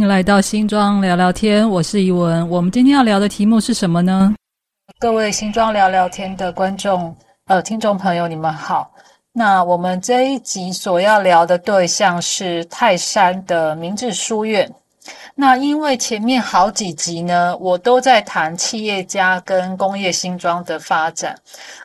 [0.00, 2.48] 欢迎来到新庄聊聊天，我是怡文。
[2.48, 4.34] 我们今天要聊的题目是什么呢？
[4.98, 7.14] 各位新庄聊聊天的观众、
[7.48, 8.90] 呃听众朋友，你们好。
[9.30, 14.72] 那我们这一集所要聊的对象是泰山的明治书院。
[15.34, 21.38] 那因为前面好几集呢，我都在谈企业家跟工业新庄的发展，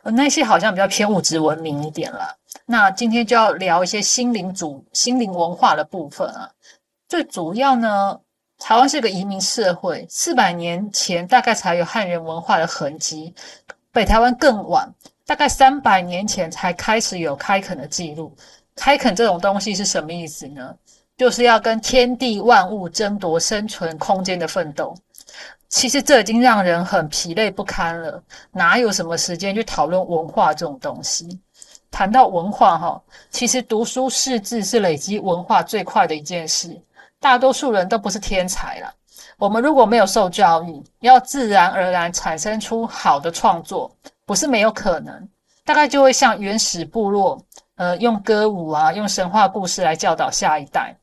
[0.04, 2.34] 呃，那些好像比较偏物质文明一点了。
[2.64, 6.48] 那今天就要聊一些心灵主、心灵文化的部分啊。
[7.08, 8.20] 最主要呢，
[8.58, 13.32] 台湾是个移民社会，四百年前大概才有汉人文化的痕迹，
[13.92, 14.92] 北台湾更晚，
[15.24, 18.34] 大概三百年前才开始有开垦的记录。
[18.74, 20.74] 开垦这种东西是什么意思呢？
[21.16, 24.94] 就是要跟天地万物争夺生存空间的奋斗。
[25.68, 31.40] 其实这已经让人很疲累不堪了，哪有什么时间去讨论文化这种东西？
[31.90, 36.76] 谈到文化，哈，其实读书识字是累积文化最快的一件事。
[37.26, 38.94] 大多数人都不是天才了。
[39.36, 43.90] 我们如果没有受教育，要自然而然产生出好的创作，
[44.24, 45.28] 不是没有可能。
[45.64, 47.36] 大概就会像原始部落，
[47.74, 50.96] 呃，用歌舞啊，用神话故事来教导下一代。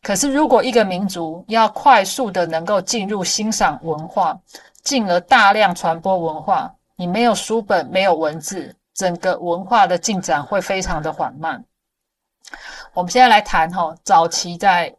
[0.00, 4.38] 可是，如果一个民族要快速的能够进入欣赏文化，
[4.84, 11.64] 进而大量传播文化，你没有书本，没有文字，整个文化的进展会非常的缓慢。
[12.92, 14.94] 我们现在来谈哈，早期在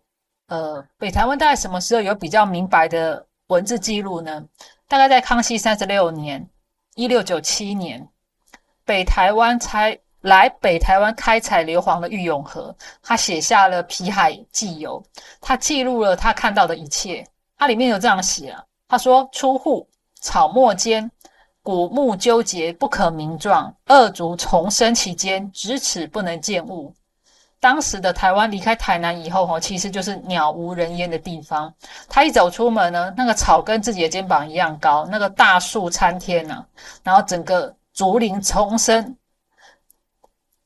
[0.47, 4.43] 呃北台湾大概什么时候有比较明白的文字记录呢？
[4.87, 6.49] 大概在康熙三十六年
[6.95, 8.07] （一六九七年），
[8.85, 9.99] 北台湾才。
[10.21, 14.99] 来北台湾开采硫磺的郁永河，他写下了《皮海纪游》，
[15.39, 17.23] 他记录了他看到的一切。
[17.55, 19.87] 他里面有这样写啊，他说：“出户
[20.21, 21.11] 草木间，
[21.61, 26.91] 古木纠结不可名状，二足重生其间，咫尺不能见物。”
[27.65, 31.73] 当时的台湾离开台南以后，哈，其实就是鸟无人烟的地方。
[32.07, 36.63] 他一走出门呢，那个草跟自己的肩膀一样高，那个大树参天呢，
[37.01, 39.17] 然后整个竹林丛生。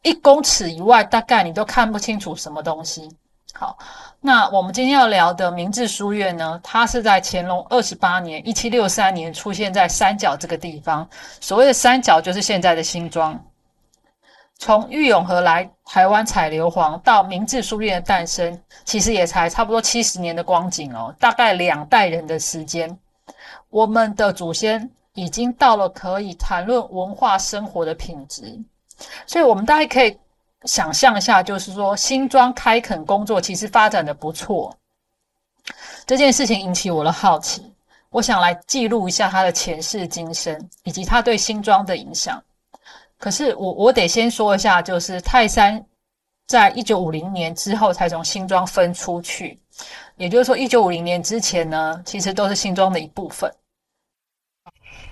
[0.02, 3.10] 一公尺以外，大概你都看不清楚什么东西。
[3.54, 3.78] 好，
[4.20, 11.08] 那我们今天要聊的明治书院呢，它是在乾隆二十八年（一七六三年）出现在三角这个地方。
[11.40, 13.42] 所谓的三角，就是现在的新庄。
[14.60, 22.96] 从玉永河来台湾采硫磺到明治书院的诞生，其实也才差不多七十年的光景哦，大概两代人的时间。
[23.70, 28.60] 我们的祖先已经到了可以谈论文化生活的品质。
[29.26, 30.18] 所以，我们大概可以
[30.66, 34.76] 想象一下，就是说，新庄开垦工作其实发展的不错。
[36.06, 37.72] 这件事情引起我的好奇，
[38.10, 42.44] 我想来记录一下他的前世今生，以及他对新庄的影响。
[43.20, 45.86] 可是，我我得先说一下，就是泰山
[46.48, 49.60] 在一九五零年之后才从新庄分出去，
[50.16, 53.54] 也就是说，一九五零年之前呢，其实都是新庄的一部分。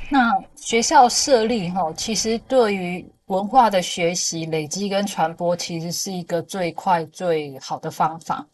[0.09, 8.47] 那学校设立哈，其实对于文化的学习、累积跟传播，其实是一个最快最好的方法。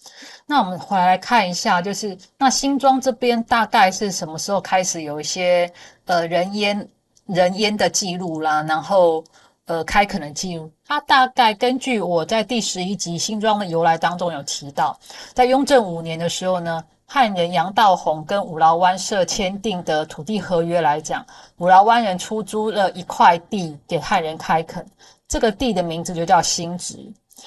[0.47, 5.72] 那我们回来看一下，就是那新庄这边大概是什么时候开始有一些
[6.06, 6.90] 呃人烟
[7.28, 8.64] 人烟的记录啦？
[8.68, 9.24] 然后
[9.66, 15.00] 呃开垦的记录，它大概根据我在第十一集新庄的由来当中有提到，
[15.34, 16.84] 在雍正五年的时候呢。
[17.06, 21.23] 汉人杨道宏跟五劳湾社签订的土地合约来讲，
[21.57, 24.84] 五劳湾人出租了一块地给汉人开垦，
[25.28, 26.97] 这个地的名字就叫新址。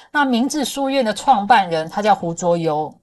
[0.09, 2.93] 那明治书院的创办人他叫胡卓游，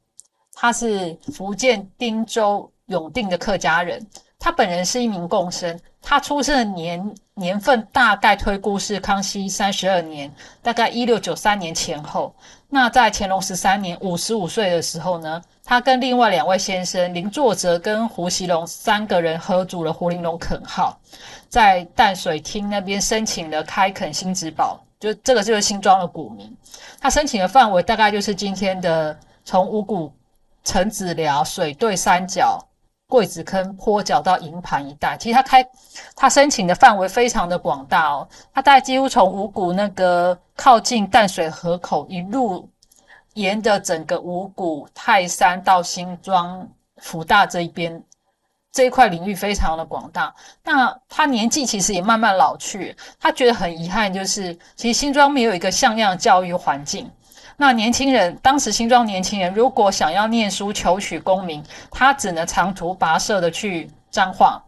[0.55, 4.07] 他是福建汀州永定的客家人，
[4.45, 12.37] 他本人是一名贡生，他出生的年年份大概推估是康熙三十二年，大概一六九三年前后。
[12.69, 15.43] 那在乾隆十三年五十五岁的时候呢？
[15.65, 21.01] 他跟另外两位先生林作哲跟胡锡龙三个人合组了胡玲龙垦号，
[21.49, 26.55] 在淡水厅那边申请了开垦新植堡，就这个就是新庄的古名。
[27.01, 30.13] 他申请的范围大概就是今天的从五股
[30.65, 32.63] 陈子寮水对三角
[33.09, 35.17] 桂子坑坡角到营盘一带。
[35.17, 35.67] 其实他开
[36.15, 42.69] 他申请的范围非常的广大哦，他大概几乎从五股那个靠近淡水河口一路。
[43.35, 46.69] 沿着整个五股泰山到新庄
[46.99, 48.01] 福大这一边
[48.71, 50.33] 这一块领域非常的广大。
[50.63, 57.11] 那他年纪其实也慢慢老去，他觉得很遗憾，就是其实新庄没有一个像样的教育环境。
[57.57, 64.63] 那年轻人当时新庄年轻人如果想要念书求取功名，他只能长途跋涉的去彰化，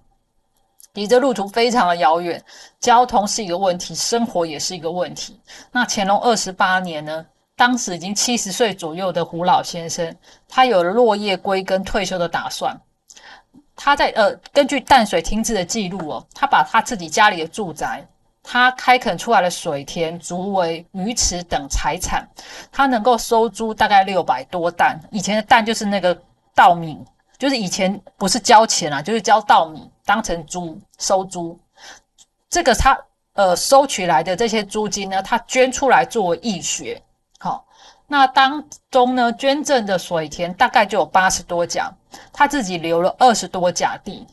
[0.94, 2.42] 离这路途非常的遥远，
[2.80, 5.40] 交通是一个问题，生活也是一个问题。
[5.72, 7.26] 那乾隆二十八年呢？
[7.58, 10.14] 当时已经七十岁左右的胡老先生，
[10.46, 12.78] 他有落叶归根、退休的打算。
[13.74, 18.06] 他在呃，根据淡水厅志的记录哦，他把他自己家里的住宅，
[18.48, 22.24] 他开垦出来的水田、竹围、鱼池等财产，
[22.70, 24.96] 他能够收租大概六百多担。
[25.10, 26.16] 以前的担就是那个
[26.54, 27.04] 稻米，
[27.38, 31.58] 就是以前不是交钱啊，就是交稻米当成租收租。
[32.48, 32.96] 这个他
[33.32, 37.02] 呃收取来的这些租金呢，他捐出来作为义学。
[37.40, 37.66] 好，
[38.06, 41.92] 那当中呢，捐赠的水田大概就有八十多甲。
[42.32, 44.24] 他自己留了二十多甲地，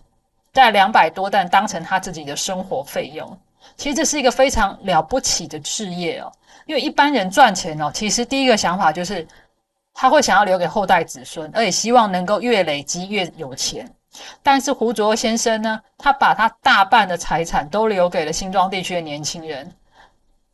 [0.54, 3.36] 在两百多担当成他自己的生活费用。
[3.78, 6.31] 其实这是一个非常了不起的事业哦。
[6.66, 9.28] 因为一般人赚钱哦，其实第一个想法就是
[9.94, 13.90] 他会想要留给后代子孙，而且希望能够越累积越有钱。
[14.42, 19.70] 但是胡卓先生呢，他把他大半的财产都留给了新庄地区的年轻人。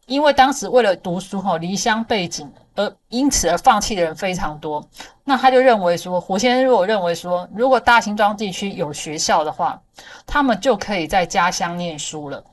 [0.08, 4.84] 因为当时为了读书哈，离乡背景，而因此而放弃的人非常多。
[5.24, 9.80] 那他就认为说，胡先生如果认为说，如果大新庄地区有学校的话，
[10.26, 12.44] 他们就可以在家乡念书了。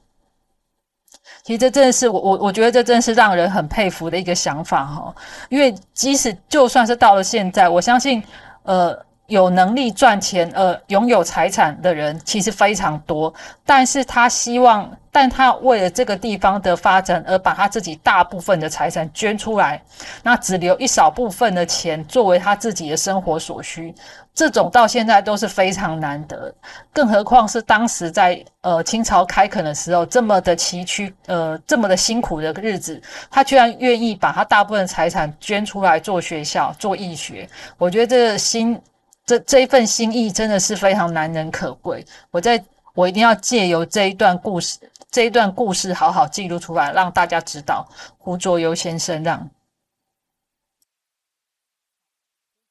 [1.46, 5.14] 其实这真的是我我我觉得这真是让人很佩服的一个想法哈。
[5.48, 8.20] 因为即使就算是到了现在，我相信
[8.64, 9.06] 呃。
[9.28, 13.34] 有能力赚钱、呃，拥有财产的人其实非常多，
[13.64, 19.82] 但是他希望，但他为了这个地方的发展而把他自己大部分的财产捐出来，
[20.22, 23.92] 那只留一少部分的钱作为他自己的生活所需，
[24.36, 26.54] 这种到现在都是非常难得，
[26.92, 37.48] 更何况是当时在呃清朝开垦的时候这么的崎岖，呃，这么的辛苦的日子，他居然愿意把他大部分财产捐出来做学校、做义学，
[37.78, 38.80] 我觉得这心。
[39.28, 42.06] 这这一份心意真的是非常难能可贵。
[42.30, 42.62] 我在
[42.94, 44.78] 我一定要借由这一段故事，
[45.10, 47.84] 这一段故事好好记录出来，让大家知道
[48.18, 49.44] 胡卓游先生让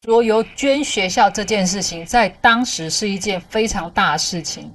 [0.05, 4.71] 卓游捐学校这件事情，在当时是一件非常大的事情。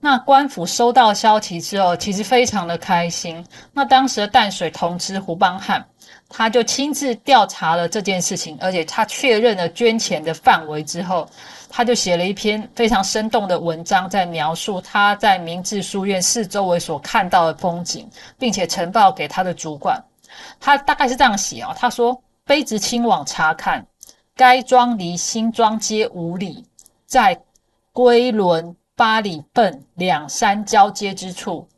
[0.00, 3.46] 那官府收到消息之后，其实非常的开心。
[3.72, 5.84] 那当时的淡水同知胡邦汉。
[6.28, 11.28] 他就亲自调查了这件事情，而且他确认了捐钱的范围之后，
[11.68, 18.08] 他就写了一篇非常生动的文章，在描述他在明治书院四周围所看到的风景，
[18.38, 20.02] 并且呈报给他的主管。
[20.58, 23.86] 他大概是这样写哦，他说：“卑职亲往查看，
[24.34, 26.66] 该庄离新庄街五里，
[27.06, 27.42] 在
[27.92, 31.68] 龟仑八里奔两山交接之处。”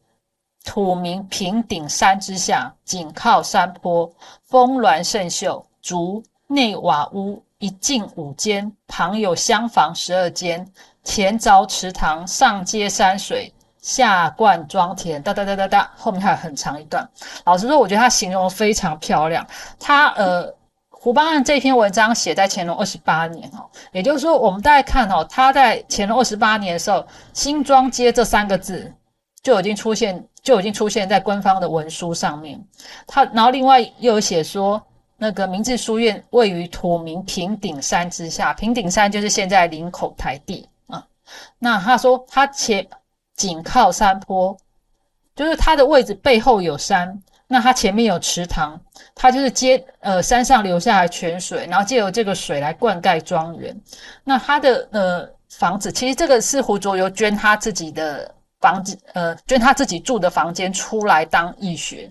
[0.64, 4.10] 土名平顶山之下，紧靠山坡，
[4.44, 10.66] 峰峦胜秀，竹内瓦屋一进五间，旁有厢房十二间，
[11.02, 13.52] 前凿池塘，上接山水，
[13.82, 15.22] 下灌庄田。
[15.22, 17.06] 哒哒哒哒哒，后面还有很长一段。
[17.44, 19.46] 老实说，我觉得他形容非常漂亮。
[19.78, 20.50] 他呃，
[21.04, 28.90] 胡邦案这篇文章写在乾隆二十八年哦，也就是说，我们大家看哦，他在乾隆二十八年的时候，新庄街这三个字
[29.42, 30.26] 就已经出现。
[30.42, 32.62] 就已经出现在官方的文书上面。
[33.06, 34.82] 他然后另外又有写说，
[35.16, 41.06] 那个明治书院位于土名平顶山之下，平顶山就是现在林口台地啊。
[41.58, 42.86] 那他说他前
[43.36, 44.54] 紧靠山坡，
[45.34, 48.80] 就是他的位置背后有山，那它前面有池塘，
[49.14, 53.74] 它就是接呃山上流下来泉水，然后借由这个水来灌溉庄园。
[54.24, 58.32] 那他的呃房子，其实这个是胡卓游捐他自己的。
[58.60, 62.08] 房子，呃，捐他自己住的房间出来当义学。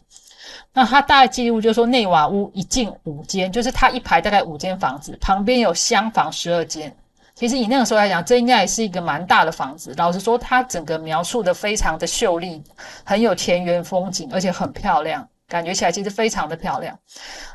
[0.71, 6.95] 那他大概记录就是说，内瓦屋一进五间，就是他一排大概五间房子，旁边有厢房十二间。
[7.35, 9.93] 其实以那个时候来讲，这应该也是一个蛮大的房子。
[9.97, 12.63] 老实说，它整个描述的非常的秀丽，
[13.03, 15.27] 很有田园风景，而且很漂亮。
[15.53, 16.97] 感觉起来其实非常的漂亮，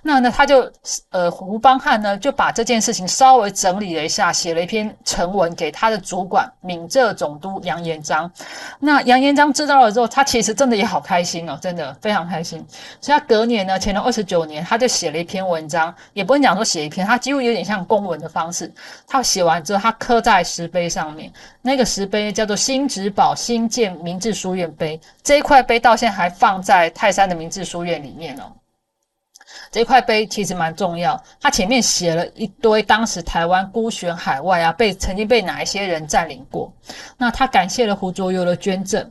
[0.04, 0.70] 那呢，他就
[1.10, 8.30] 呃胡邦汉呢就把这件事情稍微整理了一下，写了一篇呈文给他的主管闽浙总督杨延章。
[8.78, 12.64] 那杨延章知道了之后，他其实真的也好开心哦，真的非常开心。
[13.00, 18.72] 所以他隔年呢，乾隆二十九年，他就写了一篇文章，也不能讲说写一篇，他几乎有点像公文的方式。
[19.08, 27.87] 他写完之后，他刻在石碑上面，那个石碑叫做新植堡新建明治书院碑，这一块碑到现在还放在泰山的明治书院。
[27.88, 28.52] 院里面哦，
[29.70, 31.20] 这块碑其实蛮重要。
[31.40, 36.72] 它前面写了一堆当时台湾孤悬海外啊，被曾经被哪一些人占领过。
[37.16, 39.10] 那他感谢了胡卓游的捐赠。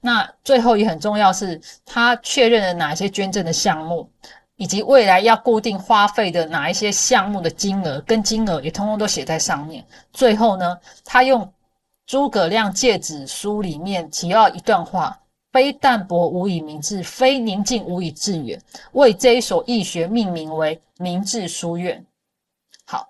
[0.00, 4.08] 那最后也很重要是，他确认了哪一些捐赠的项目，
[4.56, 9.84] 以及未来要固定花费的哪一些项目的金额跟金额也通通都写在上面。
[10.12, 11.50] 最后呢，他用
[12.06, 15.18] 诸葛亮戒指书里面提到一段话。
[15.54, 18.60] 非淡泊无以明志，非宁静无以致远。
[18.90, 22.04] 为这一所义学命名为明志书院。
[22.84, 23.08] 好，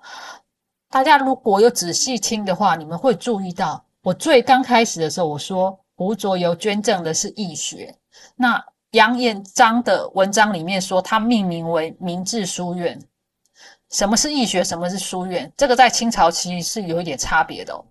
[0.91, 7.97] 大家如果有仔细听的话，你们会注意到，我最刚开始的时候，我说胡卓游捐赠的是义学。
[8.37, 13.01] 那杨彦章的文章里面说，他命名为明治书院。
[13.89, 14.63] 什么是义学？
[14.63, 15.51] 什么是书院？
[15.57, 17.83] 这个在清朝其实是有一点差别的哦。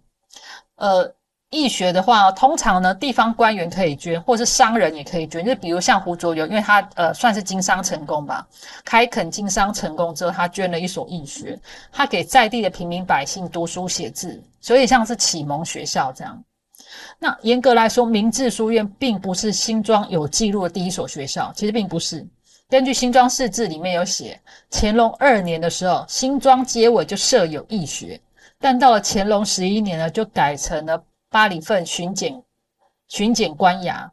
[0.76, 1.16] 呃。
[1.54, 5.46] 义学的话，通常呢，地方官员可以捐，或是商人也可以捐。
[5.46, 8.48] 就比如像胡卓游，因为他呃算是经商成功吧，
[8.84, 11.60] 开垦经商成功之后，他捐了一所义学，
[11.92, 16.44] 他给在地的平民百姓读书写字，所以像是启蒙学校这样。
[17.20, 22.26] 那严格来说，明治书院并不是新庄有记录的第一所学校，其实并不是。
[22.68, 24.40] 根据新庄市志里面有写，
[24.72, 28.20] 乾隆二年的时候，新庄街尾就设有义学，
[28.60, 31.04] 但到了乾隆十一年呢，就改成了。
[31.34, 32.40] 八里份巡检
[33.08, 34.08] 巡检官衙，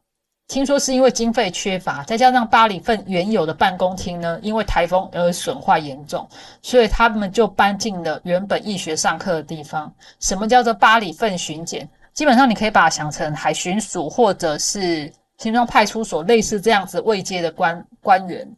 [0.48, 6.26] 听说是因为经费缺乏，再加上八里份原有的办公厅呢，因为台风而损坏严重，
[6.62, 9.94] 所以他们就搬进了原本义学上课的地方。
[10.18, 11.86] 什么叫做八里份巡检？
[12.14, 18.50] 基本上你可以把它想成海巡署或者是新庄派出所类似这样子位阶的官官员。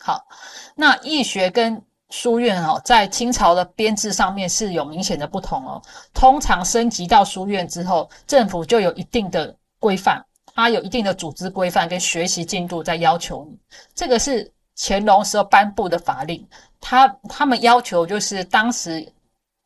[0.00, 0.26] 好，
[0.74, 5.82] 那义学跟书院哦，在清朝的编制上面是有明显的不同哦。
[6.14, 10.24] 通常升级到书院之后，政府就有一定的规范，
[10.54, 13.58] 它有一定的组织规范跟学习进度在要求你。
[13.94, 16.46] 这个是乾隆时候颁布的法令，
[16.80, 19.06] 他他们要求就是当时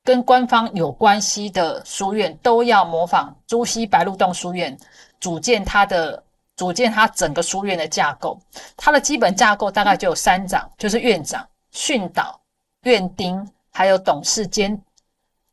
[0.03, 4.77] 跟官方有关系的书院都要模仿朱熹白鹿洞书院，
[5.21, 6.21] 组建它的
[6.57, 8.37] 组建它整个书院的架构。
[8.77, 11.47] 它的基本架构大概就有三长，就是院长。
[11.73, 12.41] 训导、
[12.85, 14.81] 院丁，还有董事监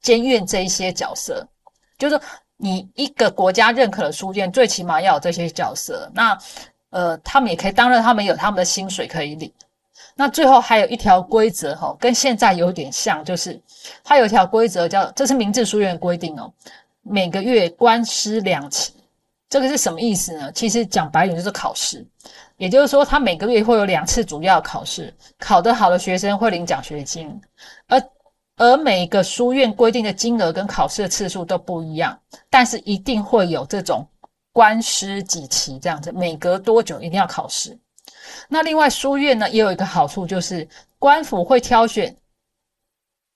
[0.02, 1.48] 监院这一些角色，
[1.98, 2.22] 就是
[2.58, 6.10] 你一个国家认可的书院，最起码要有这些角色。
[6.14, 6.38] 那
[6.92, 9.52] 呃，他们也可以，当然他们有他们的薪水可以领。
[10.16, 13.60] 那最后还有一条规则哈，跟现在有点像，就是
[14.04, 16.52] 它有一条规则叫，这是明治书院规定哦，
[17.02, 18.94] 每个月官司两期。
[19.48, 20.52] 这个是什么意思呢？
[20.52, 22.06] 其实讲白点就是考试。
[22.60, 27.42] 也就是说，他每个月会有两次主要考试，考得好的学生会领奖学金，
[27.88, 28.04] 而
[28.58, 34.06] 而每个书院规定的金额跟考试的次数都不一样，但是一定会有这种
[34.52, 37.80] 官师几期这样子，每隔多久一定要考试。
[38.50, 40.68] 那另外书院呢，也有一个好处，就是
[41.00, 42.14] 官府会挑选，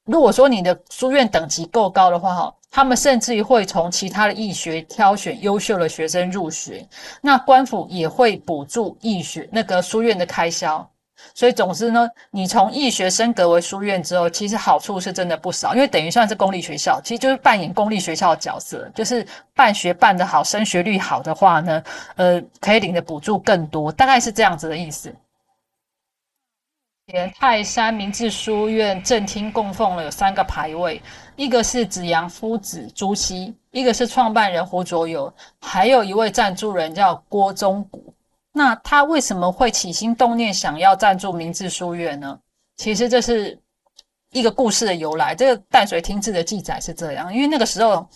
[0.04, 2.54] 如果说你的书院等级够高的话，哈。
[2.76, 6.84] 他们甚至于会从其他的义学挑选优秀的学生入学，
[7.22, 10.90] 那官府也会补助义学那个书院的开销。
[11.36, 21.84] 所以总之呢，你从义学升格为书院之后，其实好处是真的不少，因为等于算是公立学校，其实就是扮演公立学校的角色，就是办学办得好，升学率好的话呢，
[22.16, 25.14] 呃，可以领的补助更多，大概是这样子的意思。
[27.36, 31.02] 泰山明治书院正厅供奉了有三个牌位，
[31.36, 38.14] 一个是子阳夫子朱熹，一个是创办人胡卓游，还有一位赞助人叫郭忠谷。
[38.54, 42.40] 那他为什么会起心动念想要赞助明治书院呢？
[42.78, 43.60] 其实这是
[44.32, 45.36] 一个故事的由来。
[45.36, 48.08] 这个淡水厅志的记载是这样：因为那个时候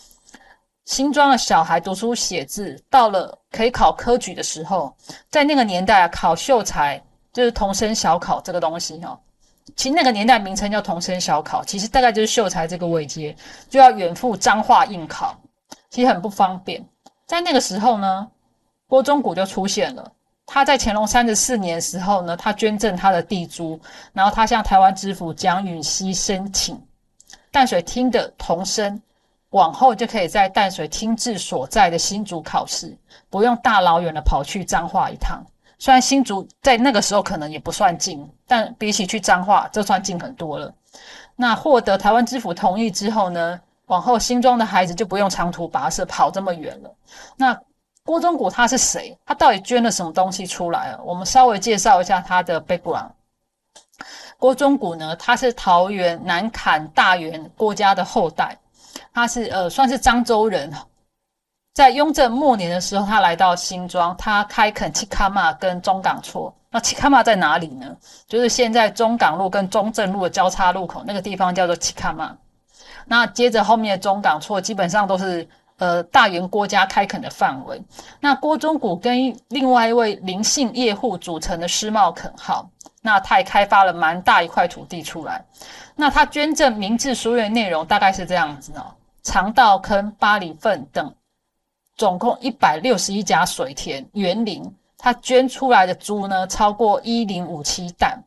[0.86, 4.96] 新庄的小孩读书写字，到了可以考科举的时候，
[5.28, 7.00] 在那个年代啊，考秀才。
[7.38, 9.16] 就是童生小考这个东西哈，
[9.76, 13.32] 其实那个年代名称叫童生小考，其实大概就是秀才这个位阶，
[13.70, 15.38] 就要远赴彰化应考，
[15.88, 16.84] 其实很不方便。
[17.28, 18.26] 在那个时候呢，
[18.88, 20.10] 郭忠谷就出现了。
[20.46, 23.78] 他在乾隆三十四年时候呢，他捐赠他的地租，
[24.12, 26.76] 然后他向台湾知府蒋允熙申请
[27.52, 29.00] 淡水厅的童生，
[29.50, 32.98] 往后就可以在淡水厅治所在的新竹考试，
[33.30, 35.40] 不用大老远的跑去彰化一趟。
[35.78, 40.72] 虽然新竹在那个时候可能也不算近，但比起去彰化，就算近很多了。
[41.36, 46.92] 那获得台湾知府同意之后呢，往后新庄的孩子就不用长途跋涉跑这么远了。
[47.36, 47.56] 那
[48.04, 49.16] 郭忠谷他是谁？
[49.24, 51.00] 他到底捐了什么东西出来啊？
[51.04, 53.10] 我们稍微介绍一下他的 background。
[54.36, 58.58] 郭忠谷呢，他是桃园南坎大员郭家的后代，
[59.12, 60.72] 他是呃算是漳州人。
[61.74, 66.52] 在雍正末年的时候，他来到新庄，他开垦七卡马跟中港厝。
[66.70, 67.96] 那七卡马在哪里呢？
[68.26, 72.36] 就是现在中港路跟中正路的交叉路口那个地方叫做七卡马。
[73.06, 75.48] 那接着后面的中港厝基本上都是
[75.78, 77.80] 呃大元郭家开垦的范围。
[78.20, 82.68] 那郭忠谷跟另外一位林姓业户组成的施茂垦号，
[83.00, 85.42] 那他也开发了蛮大一块土地出来。
[85.94, 91.14] 那他捐赠明治书院内容大概是这样子哦：长道坑、八里份等。
[91.98, 94.62] 总共一百六十一家水田园林，
[94.96, 98.18] 他捐出来的猪呢超过一零五七担。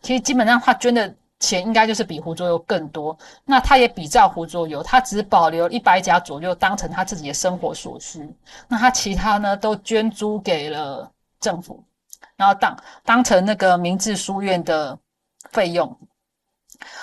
[0.00, 3.18] 其实基本上他捐的钱应该就是比胡作油更多。
[3.44, 8.26] 那他也比照胡作油，他只保留一百家左右当成他自己的生活所需。
[8.68, 11.82] 那他其他呢都捐租给了政府，
[12.36, 14.96] 然后当当成那个明治书院的
[15.50, 15.98] 费用。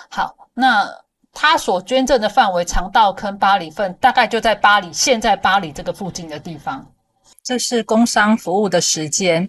[0.09, 0.89] 好，那
[1.39, 6.83] 他所捐赠的范围，长道坑八里份，大概就在巴黎，现在巴黎这个附近的地方。
[7.43, 9.47] 这是工商服务的时间，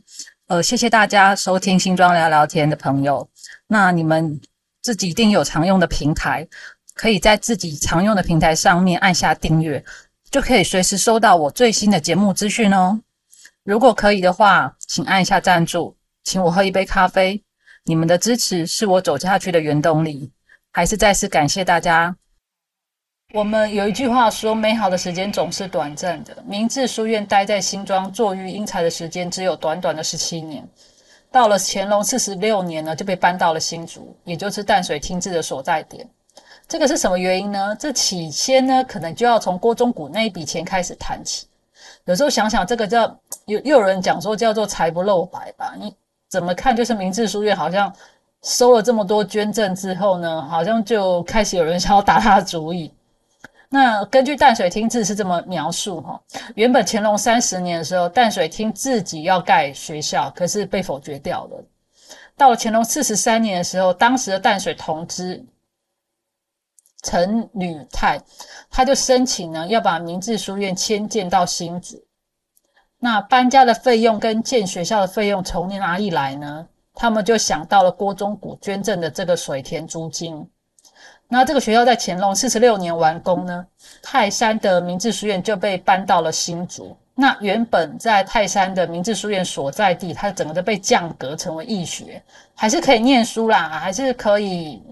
[0.49, 3.27] 呃，谢谢大家收听新庄聊聊天的朋友。
[3.69, 4.39] 那你们
[4.83, 6.47] 自己一定有常用的平台，
[6.93, 9.83] 可以在自己常用的平台上面按下订阅，
[10.31, 13.01] 就可以随时收到我最新的节目资讯哦。
[13.65, 17.43] 如果可以的话，请按一下赞助，请我喝一杯咖啡。
[17.85, 20.31] 你们的支持是我走下去的原动力，
[20.79, 22.15] 还是再次感谢大家。
[23.35, 30.65] 我们有一句话说：“美好的时间总是短暂的。”明治书院待在新庄坐育英才的时间只有短短的十七年，
[31.33, 36.09] 到了乾隆四十六年呢，就被搬到了新竹，也就是淡水厅治的所在点。
[36.69, 37.77] 这个是什么原因呢？
[37.77, 41.49] 这起先呢，可能就要从郭宗谷那一笔钱开始谈起。
[42.05, 43.05] 有时候想想，这个叫
[43.47, 45.75] 有又有人讲说叫做财不露白吧？
[45.77, 45.93] 你。
[46.31, 46.77] 怎么看？
[46.77, 47.91] 就是明治书院好像
[48.43, 52.93] 收了这么多捐赠之后呢，好像就开始有人想要打他的主意。
[53.69, 56.19] 那根据淡水厅志是这么描述哈，
[56.55, 61.65] 原本乾隆三十年的时候，淡水厅自己要盖学校，可是被否决掉了。
[62.37, 65.45] 到了乾隆四十三年的时候，当时的淡水同知
[67.03, 68.19] 陈履泰，
[68.71, 72.03] 他就申请呢要把明治书院迁建到新址。
[73.01, 76.67] 那搬家的费用跟建学校的费用从哪里来呢？
[76.99, 80.45] 他们就想到了郭忠谷捐赠的这个水田租金。
[81.29, 83.65] 那这个学校在乾隆四十六年完工呢，
[84.03, 86.97] 泰山的明治书院就被搬到了新竹。
[87.15, 92.21] 那原本在泰山的明治书院所在地，它整个都被降格成为义学，
[92.57, 94.83] 还是可以念书啦，还是可以。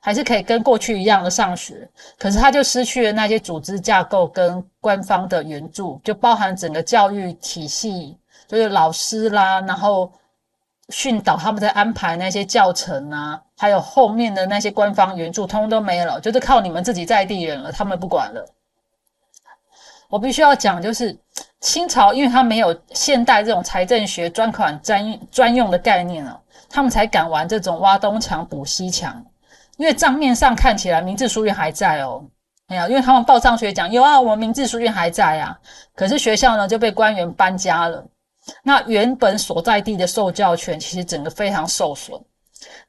[0.00, 1.86] 还是可以跟过去一样的上学，
[2.18, 10.10] 可是它就失去了那些组织架构跟官方的援助，就包含整个教育体系，就是老师啦，然后
[10.90, 18.44] 训导他们在安排那些教程啊，还有后面的那些官方援助，通通都没了，就是靠你们自己在地人了，他们不管了。
[20.08, 21.14] 我必须要讲，就是
[21.60, 29.22] 清朝，因为他没有现代这种财政学专款专专用的概念啊，他们才敢玩这种挖东墙补西墙。
[29.76, 32.24] 因为账面上看起来明治书院还在哦，
[32.68, 35.58] 哎呀，因为他们报上学讲有啊，我们明治书院还在啊，
[35.94, 38.02] 可是学校呢就被官员搬家了，
[38.62, 42.18] 那原本所在地的受教权其实整个非常受损。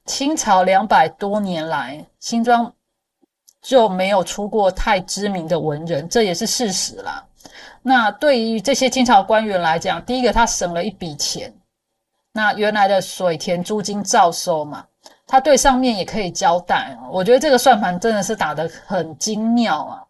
[0.06, 2.74] 清朝两百多年来，新庄
[3.62, 7.24] 就没有出过太知名的文人，这也是事实啦。
[7.82, 11.54] 那对于这些清朝官员来讲，第一个他省了一笔钱，
[12.32, 14.86] 那原来的水田租金照收嘛。
[15.28, 20.04] 他对上面也可以交代，我觉得这个算盘真的是打得很精妙啊。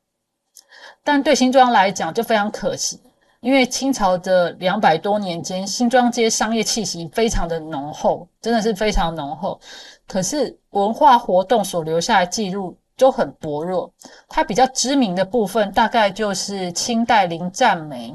[1.04, 3.02] 但对新庄来讲就非常可惜，
[3.42, 9.60] 因为清朝的两百多年间，新庄街商业气息非常的浓厚，真的是非常浓厚。
[10.08, 13.94] 可是文化活动所留下的记录就很薄弱。
[14.28, 18.14] 它比较知名的部分，大概就是清代林占梅，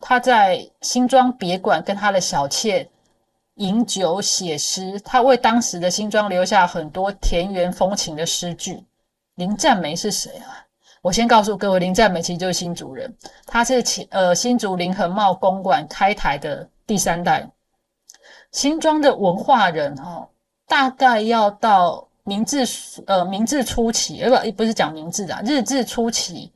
[0.00, 2.88] 他在新庄别馆跟他的小妾。
[3.54, 8.84] 饮酒写诗，他为当时的新庄留下很多田园风情的诗句。
[9.36, 10.65] 林占梅是谁啊？
[11.06, 13.14] 我先告诉各位，林占美其实就是新竹人，
[13.46, 17.48] 他是新呃新竹林恒茂公馆开台的第三代
[18.50, 20.28] 新庄的文化人哈，
[20.66, 22.66] 大概要到明治
[23.06, 26.52] 呃明治初期，呃不不是讲明治的日治初期，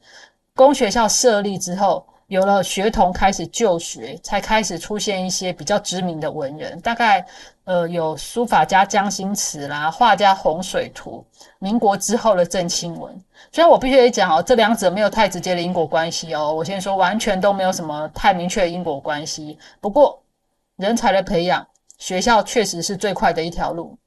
[0.56, 2.04] 公学校设立之后。
[2.30, 7.26] 有了学童开始就学，才开始出现一些比较知名的文人，大概
[7.64, 11.26] 呃有书法家江心慈啦，画家洪水图。
[11.58, 13.12] 民国之后的郑清文，
[13.50, 19.58] 虽然我必须得讲哦，这两者没有太直接的因果关系哦，我先说完全都没有什么太明确的因果关系。
[19.80, 20.22] 不过
[20.76, 21.66] 人才的培养，
[21.98, 23.98] 学校确实是最快的一条路。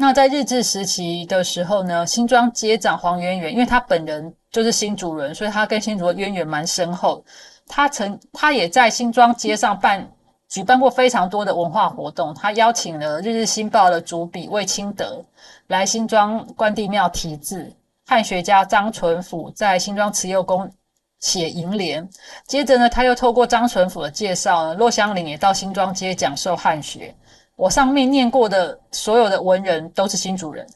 [0.00, 7.22] 那在日治时期的时候呢，新庄街长黄渊源，因为他本人就是新主人，所以他跟新竹的渊源蛮深厚。
[7.68, 10.10] 他曾他也在新庄街上办
[10.48, 12.32] 举办过非常多的文化活动。
[12.32, 15.22] 他邀请了《日日新报》的主笔魏清德
[15.66, 17.70] 来新庄关帝庙题字，
[18.06, 20.72] 汉学家张纯甫在新庄慈幼宫
[21.18, 22.08] 写楹联。
[22.46, 27.14] 接着呢，他又透过张纯甫的介绍呢，骆香林也到新庄街讲授汉学。
[27.60, 30.66] 我上面念过的所有的文人都是新主人，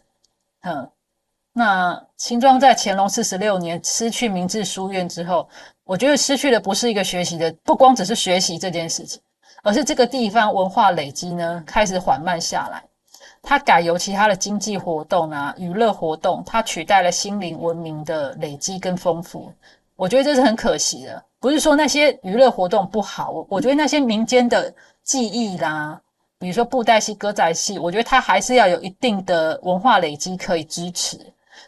[0.65, 0.91] 嗯，
[1.55, 5.49] 那新庄在乾隆四十六年失去明治书院之后，
[5.85, 9.19] 我觉得失去的不是一个学习的，不光只是学习这件事情，
[9.63, 12.85] 而是这个地方文化累积呢开始缓慢下来。
[13.41, 19.51] 它改由其他的经济活动啊、娱乐活动，它取代了心灵文明的累积跟丰富。
[19.97, 21.25] 我觉得这是很可惜的。
[21.41, 24.71] 不是说那些娱乐活动不好，我我觉得那些民间的
[25.03, 25.99] 技艺啦，
[26.45, 31.19] 比如说布袋戏、歌仔戏，我觉得它还是要有一定的文化累积可以支持。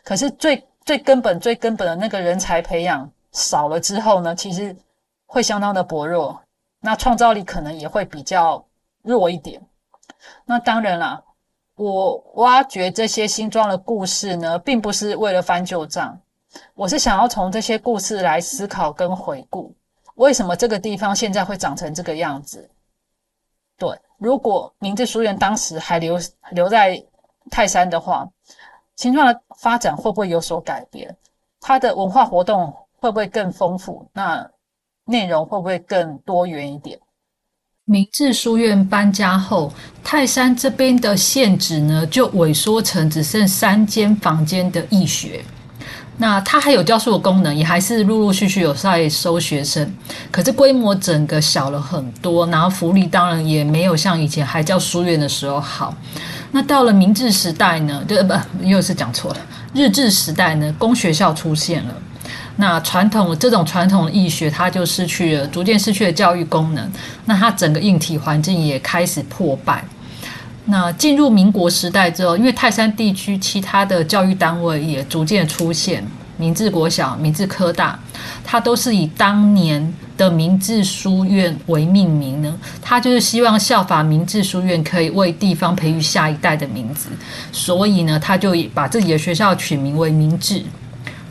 [0.04, 4.76] 可是最最根本、最根本的那个人才培养少了之后呢，其实
[5.24, 6.38] 会相当的薄弱，
[6.82, 8.62] 那创造力可能也会比较
[9.00, 9.58] 弱一点。
[10.44, 11.22] 那当然啦。
[11.78, 16.18] 我挖掘这些新装的故事呢，并不是为了翻旧账，
[16.74, 19.74] 我是想要从这些故事来思考跟回顾，
[20.14, 22.66] 为什么这个地方现在会长成这个样子？
[23.78, 26.18] 对，如果明治书院当时还留
[26.50, 27.02] 留在
[27.50, 28.26] 泰山的话，
[28.96, 31.14] 新庄的发展会不会有所改变？
[31.60, 34.08] 它的文化活动会不会更丰富？
[34.12, 34.50] 那
[35.04, 36.98] 内容会不会更多元一点？
[37.84, 45.44] 明治书院搬家后，泰山这边的现址呢就萎缩成只剩三间房间的义学。
[46.18, 49.94] 那它还有教书的功能，也还是陆陆续续有在收学生，
[50.30, 55.94] 可是规模整个小了很多，然后福利当然也没有像以前还叫书院的时候好。
[56.52, 59.40] 那到了明治时代呢，对不又是讲错了，
[59.74, 61.94] 日治时代呢，公学校出现了。
[62.56, 66.90] 那传统这种传统的义学，它就失去了，逐渐失去了教育功能。
[67.26, 69.84] 那它整个硬体环境也开始破败。
[70.66, 76.04] 那进入民国时代之后，因为泰山地区其他的教育单位也逐渐出现，
[76.36, 77.98] 明治国小、明治科大，
[78.44, 82.52] 它都是以当年的明治书院为命名呢。
[82.82, 87.08] 它就是希望效法明治书院，可以为地方培育下一代的名字，
[87.52, 90.62] 所以呢，他就把自己的学校取名为明治。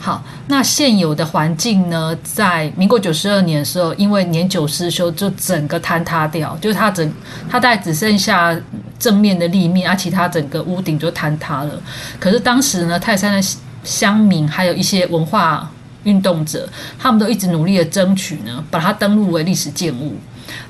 [0.05, 7.11] 好，那现有的环境呢，在民国九十二年的时候，因为年久失修，就整个坍塌掉，就是它整
[7.49, 8.55] 它大概只剩下
[8.99, 11.81] 正面的立面，而其他整个屋顶就坍塌了。
[12.19, 15.71] 可是当时呢，泰山的乡民还有一些文化
[16.03, 20.13] 运动者，他们都一直努力的争取呢，把它登录为历史建物。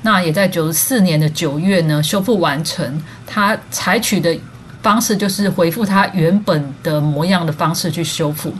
[0.00, 3.02] 那也在九十四年的九月呢，修复完成。
[3.26, 4.34] 它采取的
[4.80, 8.50] 方式就是恢复它原本的模样的方式去修复。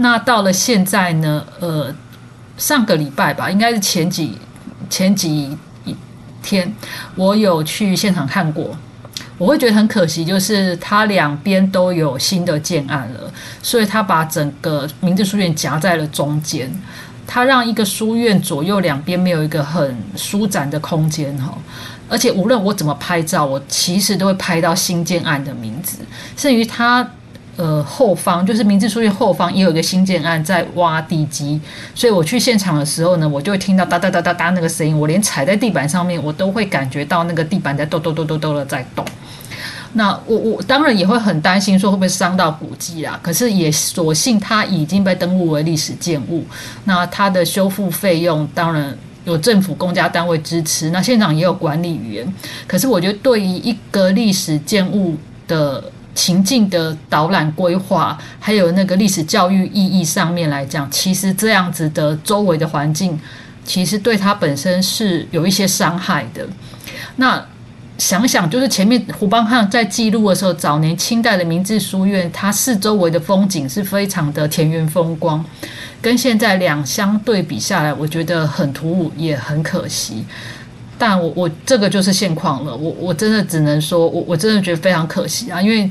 [0.00, 1.44] 那到了现在呢？
[1.58, 1.92] 呃，
[2.56, 4.38] 上个礼拜吧，应该是前几
[4.88, 5.56] 前几
[6.40, 6.72] 天，
[7.16, 8.76] 我有去现场看过。
[9.36, 16.70] 我会觉得很可惜，就是它两边都有新的建案了，所以他把整个明治书院夹在了中间，
[17.26, 21.56] 他让一个书院左右两边没有一个很舒展的空间哈。
[22.08, 25.98] 而且无论我怎么拍照，我其实都会拍到新建案的名字，
[26.36, 27.08] 甚于他。
[27.58, 31.60] 呃，后方就是明治书院后方也有一个新建案在挖地基，
[31.92, 39.04] 所以我去现场的时候呢，我就会听到哒哒哒哒哒那个声音，我连踩在地板上面，我都会感觉到那个地板在抖抖抖抖抖的在动。
[39.94, 46.44] 那我我当然也会很担心说会不会伤到古迹啦，可是也所幸它已经被登录为历史建物，
[46.84, 52.32] 那它的修复费用当然有政府公家单位支持，那现场也有管理员，
[52.68, 55.16] 可是我觉得对于一个历史建物
[55.48, 55.82] 的。
[56.18, 63.16] 情境的导览规划，还有那个历史教育意义上面来讲，其实这样子的周围的环境，
[63.64, 66.44] 其实对它本身是有一些伤害的。
[67.14, 67.46] 那
[67.98, 75.44] 想想，就是前面胡邦汉在记录的时候，早年清代的明治书院，它四周围的风景是非常的田园风光，
[76.02, 80.24] 跟现在两相对比下来，我觉得很突兀，也很可惜。
[80.98, 85.88] 但我我这个就是现况了，我我真的只能说，我我真的觉得非常可惜啊，因为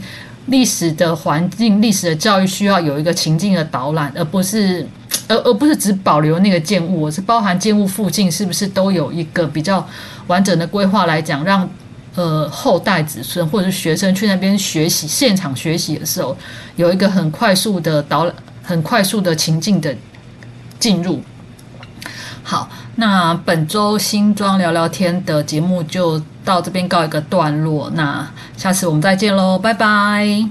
[0.48, 4.86] 历史的环境、历史的教育需要有一个情境的导览，而不是
[5.28, 9.88] 而而不是只保留那个建物，我是包含建物附近是不是都有一个比较
[10.28, 11.70] 完整的规划来讲，让
[12.15, 16.36] 呃后代子孙或者是学生去那边学习、现场学习的时候，
[16.76, 19.96] 有一个很快速的导览、很快速的情境的
[20.80, 21.22] 进入。
[22.41, 30.49] 好，那本周新装聊聊天的节目就到这边告一个段落，那下次我们再见喽，拜拜。